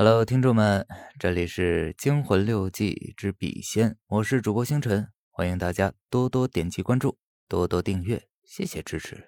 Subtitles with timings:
[0.00, 0.86] Hello，听众们，
[1.18, 7.18] 这里是《惊魂六记之笔仙》，我是主播星辰，欢迎大家多多点击关注，
[7.48, 9.16] 多多订阅，谢谢支持。《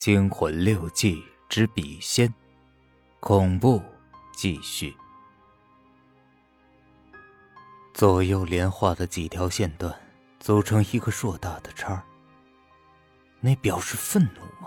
[0.00, 2.28] 惊魂六记之笔仙》，
[3.20, 3.80] 恐怖
[4.34, 4.92] 继续。
[7.94, 9.96] 左右连画的几条线段
[10.40, 12.04] 组成一个硕大的叉
[13.38, 14.61] 那表示愤怒？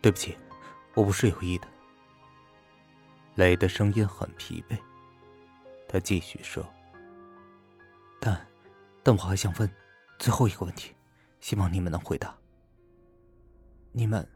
[0.00, 0.36] 对不起，
[0.94, 1.66] 我不是有意的。
[3.34, 4.78] 雷的声音很疲惫，
[5.88, 6.64] 他继续说
[8.20, 8.46] ：“但，
[9.02, 9.70] 但我还想问
[10.18, 10.94] 最后一个问题，
[11.40, 12.36] 希望你们能回答。
[13.92, 14.28] 你们，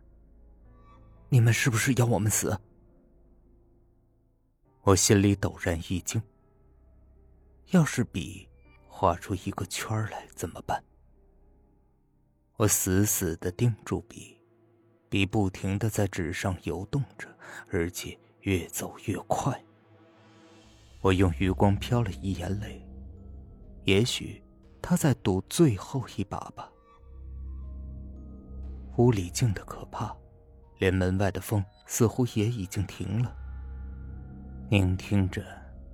[1.28, 2.60] 你们是不是要我们死？”
[4.82, 6.20] 我心里陡然一惊。
[7.70, 8.48] 要是笔
[8.88, 10.82] 画出一个圈来怎么办？
[12.56, 14.41] 我死死的盯住笔。
[15.12, 17.28] 笔不停的在纸上游动着，
[17.70, 19.62] 而且越走越快。
[21.02, 22.82] 我用余光瞟了一眼磊，
[23.84, 24.42] 也许
[24.80, 26.66] 他在赌最后一把吧。
[28.96, 30.16] 屋里静的可怕，
[30.78, 33.36] 连门外的风似乎也已经停了。
[34.70, 35.44] 聆听着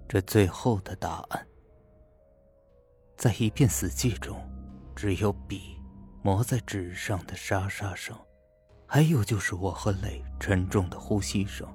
[0.07, 1.45] 这最后的答案，
[3.17, 4.41] 在一片死寂中，
[4.95, 5.77] 只有笔
[6.23, 8.17] 磨在纸上的沙沙声。
[8.91, 11.69] 还有就是我和磊沉重的呼吸声。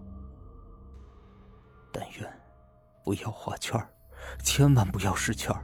[1.91, 2.41] 但愿
[3.03, 3.79] 不要画圈
[4.41, 5.55] 千万不要是圈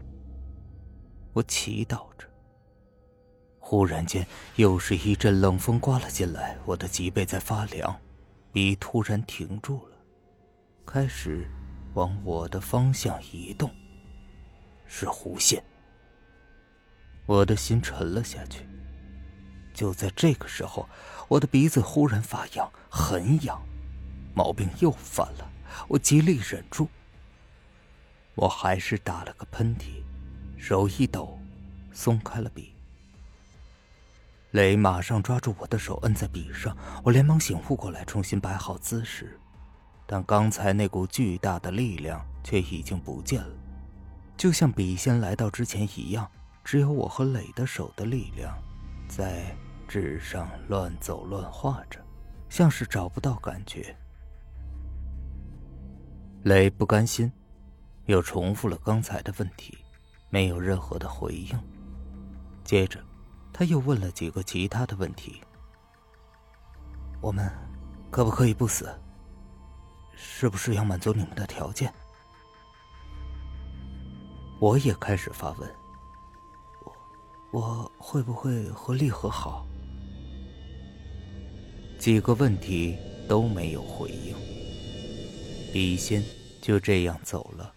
[1.33, 2.27] 我祈祷着。
[3.57, 4.25] 忽然间，
[4.57, 7.99] 又是一阵冷风刮了进来，我的脊背在发凉，
[8.51, 9.97] 笔突然停住了，
[10.85, 11.49] 开始
[11.95, 13.71] 往我的方向移动。
[14.85, 15.63] 是弧线。
[17.25, 18.67] 我的心沉了下去。
[19.71, 20.89] 就在这个时候，
[21.29, 23.61] 我的鼻子忽然发痒，很痒，
[24.33, 25.47] 毛病又犯了。
[25.87, 26.89] 我极力忍住，
[28.33, 30.01] 我还是打了个喷嚏，
[30.57, 31.39] 手一抖，
[31.93, 32.73] 松开了笔。
[34.51, 39.39] 雷马上抓住我的手，摁在笔上，我连忙醒悟过来，重新摆好姿势，
[40.07, 43.55] 但刚才那股巨大的力量却已经不见了，
[44.35, 46.27] 就像笔仙来到之前一样，
[46.63, 48.57] 只有我和磊的手的力量，
[49.07, 49.55] 在。
[49.89, 51.99] 纸上乱走乱画着，
[52.47, 53.97] 像是找不到感觉。
[56.43, 57.29] 雷不甘心，
[58.05, 59.75] 又重复了刚才的问题，
[60.29, 61.59] 没有任何的回应。
[62.63, 63.03] 接着，
[63.51, 65.41] 他又问了几个其他的问题
[67.19, 67.51] ：“我们
[68.11, 68.95] 可不可以不死？
[70.15, 71.91] 是不是要满足你们的条件？”
[74.61, 75.75] 我也开始发问
[77.51, 79.65] ：“我我会不会和丽和好？”
[81.99, 84.33] 几个问题都没有回应，
[85.73, 86.23] 笔仙
[86.61, 87.75] 就这样走了，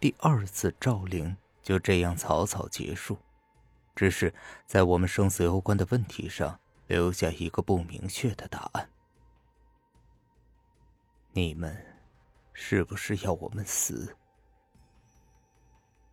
[0.00, 3.18] 第二次召灵就这样草草结束，
[3.94, 4.32] 只是
[4.66, 8.88] 在我们生死攸关的问题上留下一个不明确的答案。
[11.32, 11.76] 你们
[12.54, 14.16] 是不是要我们死？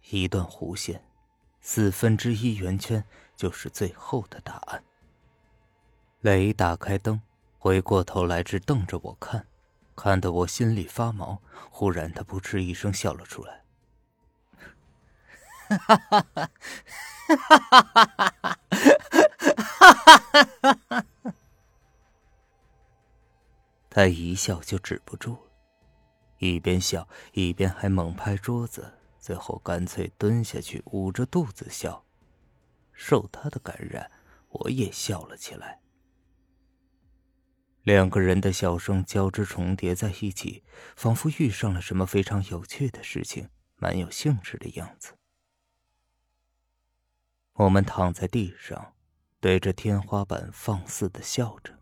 [0.10, 1.02] 一段弧线，
[1.62, 3.02] 四分之一圆圈
[3.38, 4.84] 就是最后的答案。
[6.22, 7.22] 雷打开灯，
[7.60, 9.46] 回过头来，直瞪着我看，
[9.96, 11.42] 看得我心里发毛。
[11.70, 13.64] 忽然，他扑哧一声笑了出来，
[15.70, 16.52] 哈哈哈哈
[18.02, 18.58] 哈
[20.82, 21.06] 哈！
[23.92, 25.38] 他一笑就止不住，
[26.40, 32.04] 一边笑一边还猛拍桌子，最后干脆蹲下去捂着肚子笑。
[32.92, 34.10] 受他的感染，
[34.50, 35.80] 我也笑了起来。
[37.88, 40.62] 两个人的笑声交织重叠在一起，
[40.98, 45.14] 仿佛遇上了什么非常有趣的事情，蛮有兴致的样子。
[47.54, 48.94] 我们躺在地上，
[49.40, 51.80] 对着天花板放肆的笑着，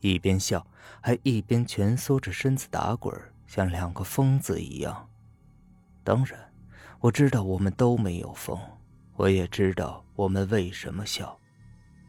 [0.00, 0.66] 一边笑
[1.00, 3.16] 还一边蜷缩着身子打滚，
[3.46, 5.08] 像两个疯子一样。
[6.02, 6.52] 当然，
[6.98, 8.60] 我知道我们都没有疯，
[9.14, 11.38] 我也知道我们为什么笑，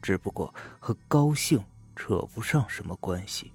[0.01, 1.63] 只不过和高兴。
[1.99, 3.51] 扯不上什么关系。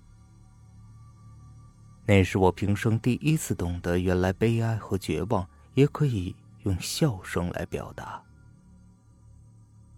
[2.04, 8.22] 那是我平生第一次懂得，原来悲哀和绝望也可以用笑声来表达。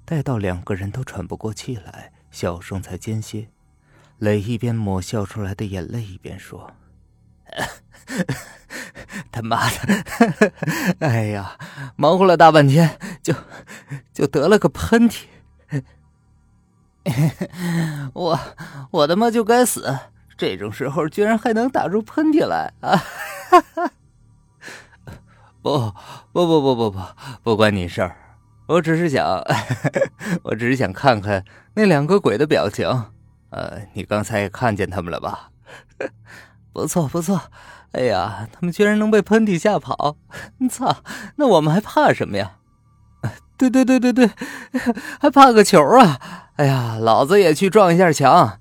[0.05, 3.51] 待到两个人都喘不过气来，笑声才间歇。
[4.19, 6.73] 磊一边抹笑出来的眼泪，一边说
[9.33, 10.05] ：“他妈的，
[11.01, 11.59] 哎呀，
[11.97, 13.35] 忙活了大半天，就
[14.15, 15.25] 就得了个喷嚏。”
[18.15, 18.39] 我
[18.91, 19.99] 我他妈就该死！
[20.37, 23.03] 这种时候居然还能打出喷嚏来啊！
[25.63, 25.93] 不
[26.33, 27.01] 不不不不不，
[27.43, 28.17] 不关你事儿，
[28.67, 29.43] 我只是想，
[30.45, 31.45] 我只是想看看
[31.75, 32.87] 那两个鬼的表情。
[33.51, 35.51] 呃，你刚才也看见他们了吧？
[36.73, 37.41] 不错不错。
[37.93, 40.19] 哎呀，他们居然能被喷嚏吓跑！
[40.71, 40.97] 操，
[41.37, 42.57] 那我们还怕什么呀？
[43.57, 44.31] 对对对对对，
[45.19, 46.46] 还怕个球啊！
[46.57, 48.61] 哎呀，老子也去撞一下墙，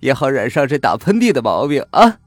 [0.00, 2.18] 也好染上这打喷嚏的毛病啊！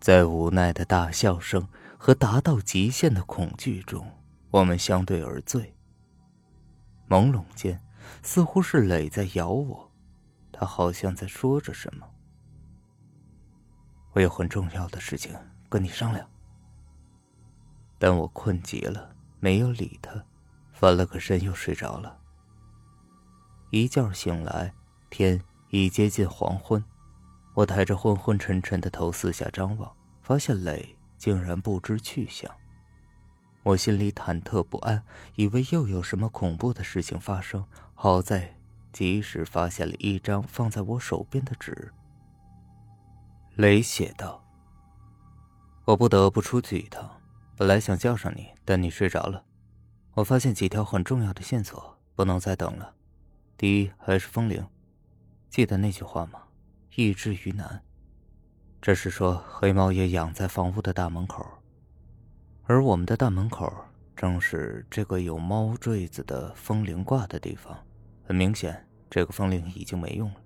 [0.00, 1.66] 在无奈的大笑声
[1.96, 4.06] 和达到极限的恐惧中，
[4.50, 5.74] 我们相对而醉。
[7.08, 7.80] 朦胧间，
[8.22, 9.90] 似乎是磊在咬我，
[10.52, 12.06] 他好像在说着什么。
[14.12, 15.34] 我有很重要的事情
[15.70, 16.28] 跟你商量。
[17.98, 20.22] 但我困极了，没有理他，
[20.74, 22.18] 翻了个身又睡着了。
[23.70, 24.74] 一觉醒来，
[25.08, 25.40] 天
[25.70, 26.84] 已接近黄昏，
[27.54, 29.90] 我抬着昏昏沉沉的头四下张望，
[30.20, 32.50] 发现磊竟然不知去向。
[33.62, 35.02] 我心里忐忑不安，
[35.36, 37.64] 以为又有什么恐怖的事情发生。
[37.94, 38.54] 好在
[38.92, 41.92] 及时发现了一张放在我手边的纸。
[43.54, 44.44] 雷写道
[45.86, 47.22] ：“我不得不出去一趟。
[47.56, 49.44] 本来想叫上你，但你睡着了。
[50.14, 52.94] 我发现几条很重要的线索，不能再等了。
[53.56, 54.64] 第一，还是风铃。
[55.50, 56.40] 记得那句话吗？
[56.94, 57.82] 易治于难。
[58.80, 61.44] 这是说黑猫也养在房屋的大门口，
[62.62, 63.72] 而我们的大门口
[64.14, 67.76] 正是这个有猫坠子的风铃挂的地方。
[68.24, 70.40] 很明显，这个风铃已经没用了。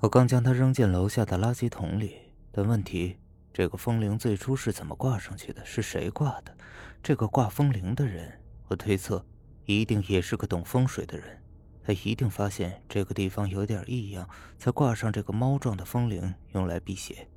[0.00, 2.16] 我刚将它扔进楼下的垃圾桶里。”
[2.52, 3.16] 但问题，
[3.54, 5.64] 这个风铃最初是怎么挂上去的？
[5.64, 6.54] 是谁挂的？
[7.02, 8.38] 这个挂风铃的人，
[8.68, 9.24] 我推测，
[9.64, 11.42] 一定也是个懂风水的人。
[11.84, 14.28] 他一定发现这个地方有点异样，
[14.58, 17.28] 才挂上这个猫状的风铃，用来辟邪。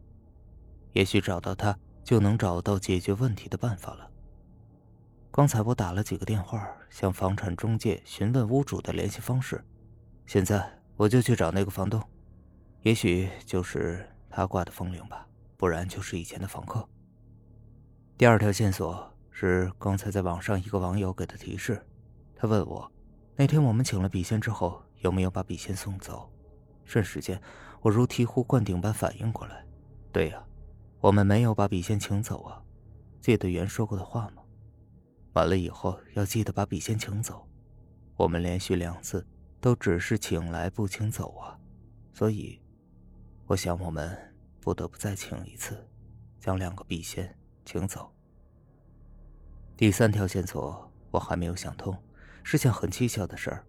[0.94, 4.10] 也许找到他，就能找到解决问题的办法了。
[5.31, 9.63] 刚才我打了几个电话，向房产中介询问屋主的联系方式。
[10.25, 12.01] 现在我就去找那个房东，
[12.81, 14.07] 也许就是。
[14.27, 15.25] 他挂的风铃吧，
[15.56, 16.86] 不然就是以前的房客。
[18.18, 21.86] 第二条线索是刚才在网上一个网友给的提示，
[22.38, 22.90] 他问我，
[23.36, 26.32] 那天我们请了笔仙之后，有没有把笔仙送走？
[26.86, 27.38] 瞬时间，
[27.82, 29.66] 我如醍醐灌顶般反应过来，
[30.14, 30.42] 对呀，
[31.02, 32.64] 我们没有把笔仙请走啊！
[33.20, 34.42] 记得原说过的话吗？
[35.34, 37.46] 完了以后要记得把笔仙请走。
[38.16, 39.28] 我们连续两次
[39.60, 41.60] 都只是请来不请走啊，
[42.14, 42.62] 所以。
[43.48, 44.18] 我想，我们
[44.62, 45.86] 不得不再请一次，
[46.40, 48.14] 将两个笔仙请走。
[49.77, 51.98] 第三条线索我还没有想通，
[52.44, 53.66] 是件很蹊跷的事儿。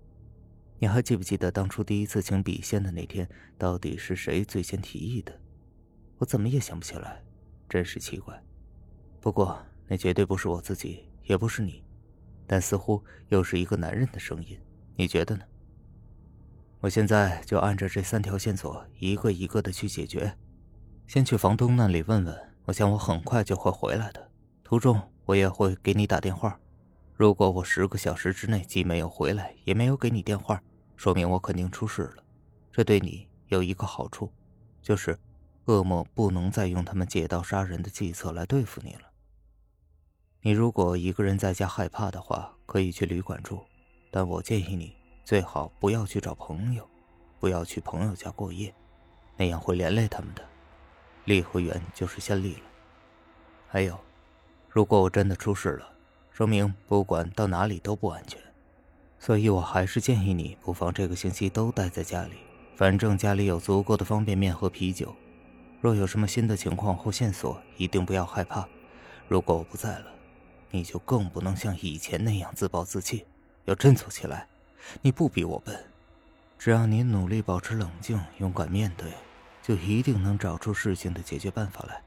[0.79, 5.37] 你还记不记得当初第一次请笔仙的那天，到底是谁最先提议的？
[6.19, 7.25] 我怎么也想不起来，
[7.69, 8.41] 真是奇怪。
[9.21, 9.59] 不过
[9.89, 11.83] 那绝对不是我自己，也不是你，
[12.47, 14.57] 但似乎又是一个男人的声音。
[14.95, 15.43] 你觉得呢？
[16.79, 20.39] 我现在就按着这三条线索，一个一个的去解决。
[21.09, 24.31] 先去房东那里问问，我想我很快就会回来的。
[24.63, 26.59] 途中我也会给你打电话。
[27.15, 30.63] 如果我十个小时之内既没有回来，也没有给你电话，
[30.97, 32.23] 说明我肯定出事了。
[32.73, 34.33] 这对你有一个好处，
[34.81, 35.19] 就是
[35.67, 39.11] 恶魔不能再用他们借刀杀人的计策来对付你了。
[40.43, 43.65] 你如果一个人在家害怕的话，可以去旅馆住，
[44.11, 44.95] 但我建议你。
[45.25, 46.89] 最好不要去找朋友，
[47.41, 48.73] 不要去朋友家过夜，
[49.37, 50.49] 那样会连累他们的。
[51.25, 52.61] 离和园就是先离了。
[53.67, 53.99] 还有，
[54.77, 55.89] 如果我真的出事了，
[56.31, 58.39] 说明不管到哪里都不安全，
[59.19, 62.33] 所以我还是建议你不妨这个星期都待在家里，
[62.77, 65.17] 反正家里有足够的方便面和啤酒。
[65.81, 68.69] 若有什么新的情况或线索，一定不要害怕。
[69.29, 70.09] 如果我不在了，
[70.71, 73.25] 你就更不能像以前那样自暴自弃，
[73.65, 74.47] 要振作起来。
[75.01, 75.75] 你不比我笨，
[76.59, 79.11] 只要你努力保持冷静，勇敢面对，
[79.63, 82.03] 就一定能找出事情的解决办法来。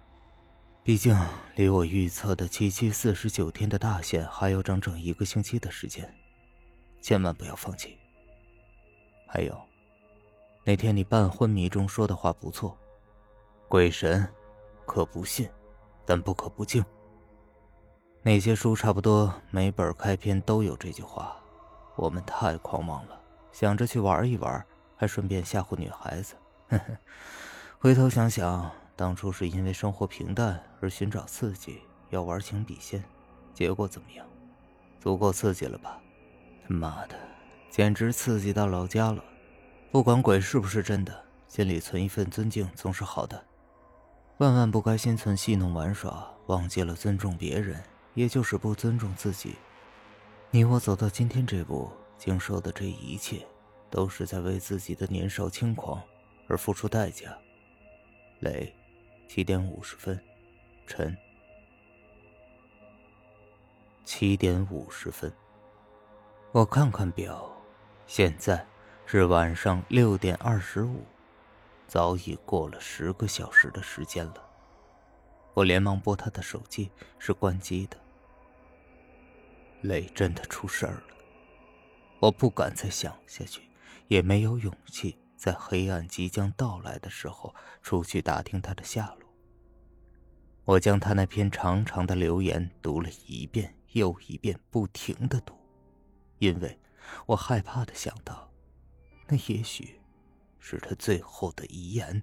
[0.89, 1.15] 毕竟
[1.53, 6.12] 离我预测的七七四十九天的大限还有整整一个星期的时间，
[7.00, 7.96] 千万不要放弃。
[9.27, 9.55] 还有，
[10.63, 12.75] 那天你半昏迷中说的话不错，
[13.67, 14.27] 鬼神
[14.88, 15.48] 可不信，
[16.08, 16.84] 但不可不敬。
[18.24, 21.38] 那些书差不多每本开篇都有这句话。
[21.98, 24.65] 我们太狂妄了，想着去玩一玩，
[24.98, 26.34] 还顺便吓唬女孩子。
[26.69, 26.98] 呵呵，
[27.77, 31.79] 回头想想，当初是因为生活平淡而寻找刺激，
[32.10, 33.01] 要玩情笔仙，
[33.53, 34.27] 结果怎么样？
[35.00, 36.01] 足够刺激了吧？
[36.68, 37.15] 他妈的，
[37.70, 39.24] 简直刺激到老家了。
[39.89, 43.41] 不管鬼是不是真的，心里存一份尊敬总是好的。
[44.39, 47.82] 万万不该心存戏弄玩耍，忘记了尊重别人，
[48.15, 49.56] 也就是不尊重自己。
[50.51, 53.48] 你我走到今天这步，经受的这一切，
[53.89, 56.03] 都是在为自己的年少轻狂
[56.50, 57.34] 而付出代价。
[58.41, 58.74] 雷，
[59.29, 60.19] 七点五十分，
[60.88, 61.15] 晨，
[64.03, 65.31] 七点五十分。
[66.51, 67.48] 我看看表，
[68.07, 68.65] 现在。
[69.05, 71.03] 是晚上六点二十五，
[71.88, 74.50] 早已过了十个小时的时间了。
[75.55, 77.98] 我连忙拨他的手机，是关机的。
[79.81, 81.03] 雷真的出事儿了，
[82.19, 83.63] 我不敢再想下去，
[84.09, 89.29] 也没有勇气在黑暗即将到来的时候出去打听他的下落。
[90.65, 95.55] 我将他那篇长长的留言读了一遍又一遍，不停的读，
[96.39, 96.77] 因为
[97.25, 98.51] 我害怕的想到。
[99.29, 100.01] 那也许
[100.60, 102.22] 是他最后的遗言。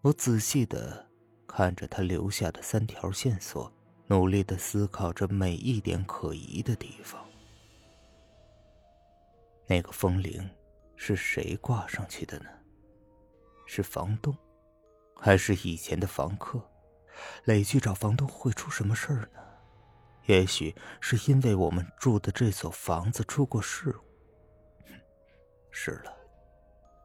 [0.00, 1.08] 我仔细的
[1.46, 3.72] 看着他留下的三条线索，
[4.08, 7.24] 努力的思考着每一点可疑的地方。
[9.68, 10.50] 那个风铃
[10.96, 12.46] 是谁挂上去的呢？
[13.66, 14.36] 是房东，
[15.16, 16.62] 还是以前的房客？
[17.44, 19.40] 磊去找房东会出什么事儿呢？
[20.26, 24.04] 也许是因为我们住的这所房子出过事故。
[25.70, 26.16] 是了，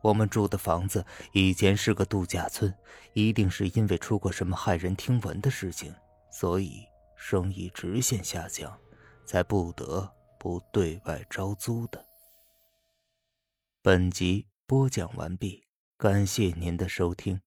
[0.01, 1.03] 我们住的房子
[1.33, 2.73] 以前是个度假村，
[3.13, 5.93] 一定是因为出过什么骇人听闻的事情，
[6.31, 8.79] 所以生意直线下降，
[9.25, 10.07] 才不得
[10.39, 12.06] 不对外招租的。
[13.87, 15.63] 本集播讲完毕，
[15.97, 17.39] 感谢您的收听。